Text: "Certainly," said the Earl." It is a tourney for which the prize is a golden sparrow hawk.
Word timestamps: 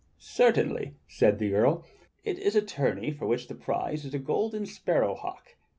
"Certainly," 0.17 0.95
said 1.07 1.37
the 1.37 1.53
Earl." 1.53 1.85
It 2.23 2.39
is 2.39 2.55
a 2.55 2.61
tourney 2.63 3.11
for 3.11 3.27
which 3.27 3.47
the 3.47 3.53
prize 3.53 4.03
is 4.03 4.15
a 4.15 4.17
golden 4.17 4.65
sparrow 4.65 5.13
hawk. 5.13 5.55